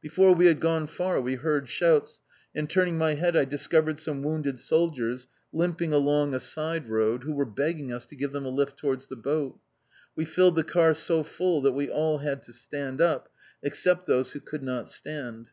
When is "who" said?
7.24-7.32, 14.30-14.38